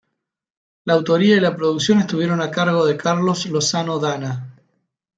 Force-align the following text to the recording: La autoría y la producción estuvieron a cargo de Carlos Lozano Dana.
La 0.83 0.93
autoría 0.93 1.35
y 1.35 1.39
la 1.39 1.55
producción 1.55 1.99
estuvieron 1.99 2.41
a 2.41 2.49
cargo 2.49 2.87
de 2.87 2.97
Carlos 2.97 3.45
Lozano 3.45 3.99
Dana. 3.99 4.57